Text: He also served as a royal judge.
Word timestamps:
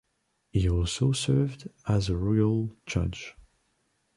He 0.49 0.67
also 0.67 1.11
served 1.11 1.69
as 1.87 2.09
a 2.09 2.17
royal 2.17 2.75
judge. 2.87 3.35